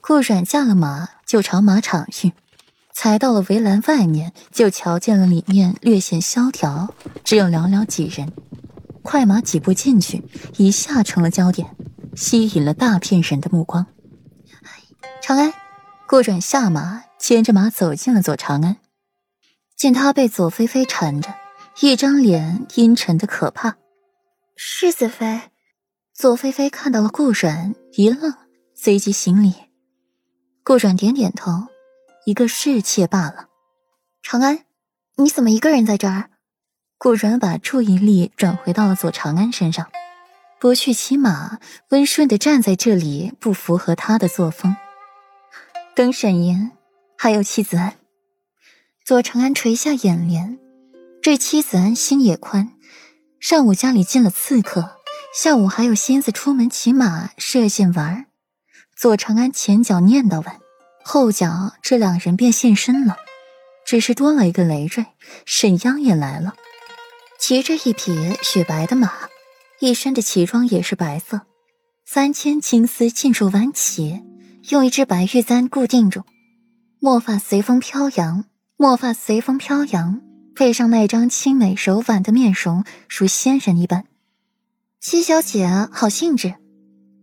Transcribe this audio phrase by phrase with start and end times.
[0.00, 2.32] 顾阮驾了马就朝马场去，
[2.92, 8.32] 才到了围栏外面，就瞧见了里面略显萧条，只有寥寥几人。
[9.02, 10.22] 快马几步进去，
[10.56, 11.76] 一下成了焦点，
[12.16, 13.86] 吸引了大片人的目光。
[15.22, 15.52] 长安，
[16.06, 18.76] 顾阮下马，牵着马走进了左长安，
[19.76, 21.34] 见他被左菲菲缠着，
[21.80, 23.76] 一张脸阴沉的可怕。
[24.56, 25.40] 世子妃，
[26.12, 28.34] 左菲菲看到了顾阮，一愣，
[28.74, 29.54] 随即行礼。
[30.70, 31.66] 顾阮点点头，
[32.26, 33.48] 一个侍妾罢了。
[34.22, 34.66] 长安，
[35.16, 36.30] 你怎么一个人在这儿？
[36.96, 39.90] 顾阮把注意力转回到了左长安身上，
[40.60, 44.76] 不去骑马，温顺的站在这里，不符合他的作风。
[45.96, 46.70] 等沈岩，
[47.18, 47.96] 还有妻子安。
[49.04, 50.56] 左长安垂下眼帘，
[51.20, 52.74] 这妻子安心也宽，
[53.40, 54.98] 上午家里进了刺客，
[55.34, 58.26] 下午还有心思出门骑马射箭玩。
[58.96, 60.59] 左长安前脚念叨完，
[61.02, 63.16] 后脚这两人便现身了，
[63.84, 65.06] 只是多了一个累赘。
[65.44, 66.54] 沈央也来了。
[67.38, 69.10] 骑着一匹雪白的马，
[69.80, 71.40] 一身的旗装也是白色，
[72.04, 74.22] 三千青丝尽数挽起，
[74.68, 76.22] 用一只白玉簪固定住，
[77.00, 78.44] 墨发随风飘扬，
[78.76, 80.20] 墨发随风飘扬，
[80.54, 84.04] 配上那张清美柔婉的面容，如仙人一般。
[85.00, 86.54] 七小姐好兴致，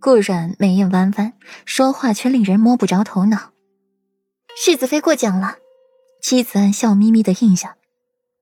[0.00, 1.32] 顾然眉眼弯弯，
[1.64, 3.53] 说话却令人摸不着头脑。
[4.56, 5.56] 世子妃过奖了，
[6.22, 7.76] 妻子安笑眯眯的应下，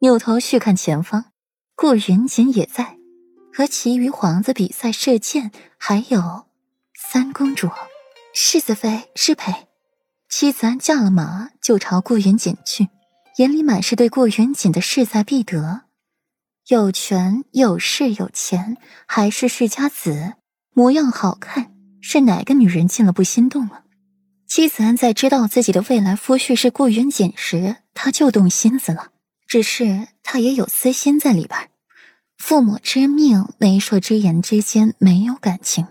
[0.00, 1.24] 扭头去看前方。
[1.74, 2.98] 顾云锦也在，
[3.52, 6.44] 和其余皇子比赛射箭，还有
[6.94, 7.70] 三公主。
[8.34, 9.68] 世子妃失陪，
[10.28, 12.88] 妻子安驾了马就朝顾云锦去，
[13.38, 15.84] 眼里满是对顾云锦的势在必得。
[16.68, 18.76] 有权有势有钱，
[19.06, 20.34] 还是世家子，
[20.74, 23.84] 模样好看，是哪个女人见了不心动啊？
[24.54, 29.08] 妻子安在知道自己的未来夫婿是顾云锦时，他就动心思了，
[29.46, 31.70] 只是他也有私心在里边。
[32.36, 35.86] 父母之命，媒妁之言之间没有感情。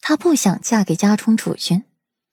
[0.00, 1.82] 她不想嫁给家中主君，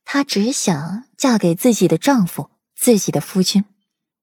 [0.03, 3.65] 她只想嫁给自己的丈夫、自己的夫君。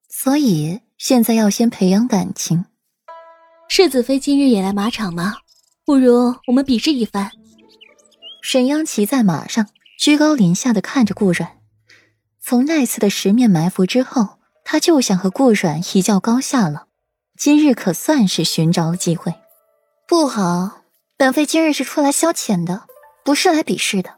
[0.09, 2.67] 所以现在要先培养感情。
[3.69, 5.39] 世子妃今日也来马场吗？
[5.85, 7.33] 不如我们比试一番。
[8.41, 9.67] 沈央骑在马上，
[9.99, 11.59] 居高临下的看着顾阮。
[12.41, 16.87] 从那次的十面埋伏之后，他就想和顾阮一较高下了。
[17.39, 19.35] 今日可算是寻着了机会，
[20.07, 20.83] 不好！
[21.17, 22.87] 本妃今日是出来消遣的，
[23.25, 24.15] 不是来比试的。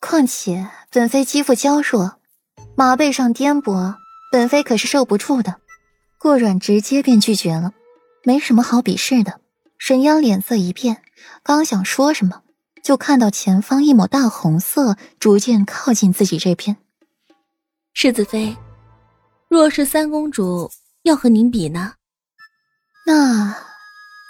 [0.00, 2.18] 况且本妃肌肤娇弱，
[2.76, 3.96] 马背上颠簸，
[4.30, 5.56] 本妃可是受不住的。
[6.18, 7.72] 顾阮直接便拒绝了，
[8.24, 9.40] 没什么好比试的。
[9.78, 11.02] 沈央脸色一变，
[11.42, 12.42] 刚想说什么，
[12.88, 16.78] 就看到前方一抹大红色逐渐靠近自己这边。
[17.92, 18.56] 世子妃，
[19.46, 20.70] 若是三公主
[21.02, 21.96] 要和您比呢？
[23.06, 23.54] 那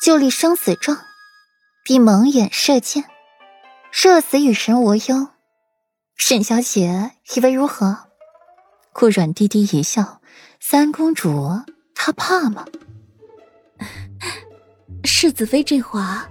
[0.02, 0.98] 就立生死状，
[1.84, 3.04] 比蒙眼射箭，
[3.92, 5.28] 射死与神无忧。
[6.16, 8.08] 沈小姐以为如何？
[8.92, 10.20] 顾阮低低一笑
[10.58, 11.48] ：“三公主
[11.94, 12.66] 她怕吗？”
[15.06, 16.28] 世子妃这话，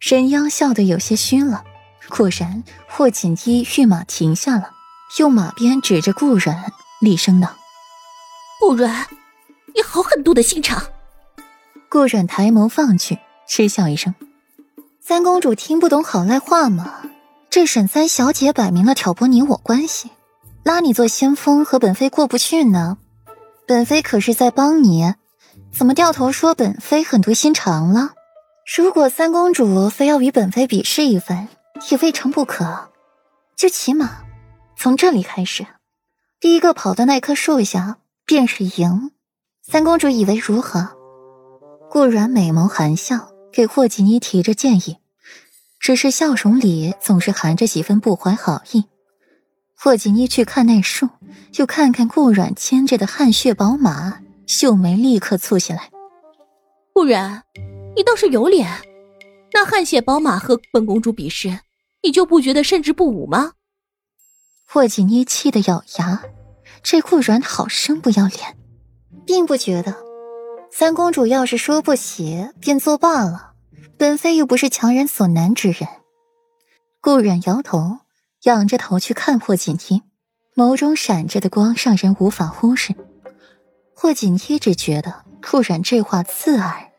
[0.00, 1.62] 沈央笑得有些虚了。
[2.08, 4.70] 果然，霍锦衣御马停下了，
[5.18, 7.54] 用马鞭指着顾阮，厉声道
[8.58, 9.06] ：“顾阮，
[9.74, 10.82] 你好狠毒的心肠！”
[11.88, 14.14] 顾阮抬眸望去，嗤笑一声
[15.00, 17.02] ：“三公主听不懂好赖话吗？
[17.50, 20.10] 这沈三小姐摆明了挑拨你我关系，
[20.64, 22.98] 拉你做先锋，和本妃过不去呢。
[23.66, 25.14] 本妃可是在帮你，
[25.72, 28.14] 怎么掉头说本妃狠毒心肠了？
[28.76, 31.48] 如果三公主非要与本妃比试一番，
[31.90, 32.90] 也未尝不可。
[33.56, 34.22] 就起码
[34.76, 35.66] 从这里开始，
[36.38, 39.10] 第一个跑到那棵树下便是赢。
[39.60, 40.88] 三公主以为如何？”
[41.90, 44.98] 顾然美眸含笑，给霍锦衣提着建议，
[45.80, 48.84] 只是笑容里总是含着几分不怀好意。
[49.76, 51.08] 霍锦衣去看那树，
[51.56, 55.90] 又看看顾阮牵着的汗血宝马，秀眉立刻蹙起来。
[56.92, 57.42] 顾阮，
[57.96, 58.68] 你倒是有脸，
[59.52, 61.60] 那汗血宝马和本公主比试，
[62.02, 63.52] 你就不觉得胜之不武吗？
[64.66, 66.22] 霍锦衣气得咬牙，
[66.82, 68.56] 这顾阮好生不要脸，
[69.26, 69.96] 并不觉得。
[70.70, 73.54] 三公主要是说不起，便作罢了。
[73.98, 75.88] 本妃又不是强人所难之人。
[77.00, 77.98] 顾阮摇头，
[78.44, 80.02] 仰着头去看霍锦衣，
[80.54, 82.94] 眸中闪着的光让人无法忽视。
[83.94, 86.89] 霍锦衣只觉得顾阮这话刺耳。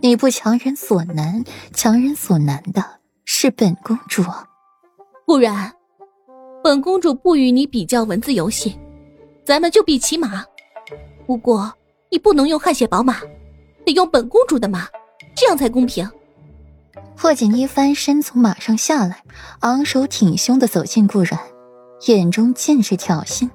[0.00, 2.84] 你不强人所难，强人所难的
[3.24, 4.22] 是本公主。
[5.24, 5.72] 顾然，
[6.62, 8.78] 本公主不与你比较文字游戏，
[9.44, 10.44] 咱们就比骑马。
[11.26, 11.72] 不过
[12.10, 13.20] 你不能用汗血宝马，
[13.84, 14.86] 得用本公主的马，
[15.34, 16.08] 这样才公平。
[17.16, 19.24] 霍锦衣翻身从马上下来，
[19.60, 21.40] 昂首挺胸的走近顾然，
[22.06, 23.48] 眼中尽是挑衅。